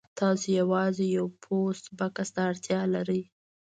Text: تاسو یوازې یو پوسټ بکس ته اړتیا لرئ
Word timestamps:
تاسو 0.19 0.47
یوازې 0.61 1.05
یو 1.17 1.25
پوسټ 1.43 1.85
بکس 1.97 2.29
ته 2.35 2.41
اړتیا 2.49 2.81
لرئ 2.93 3.21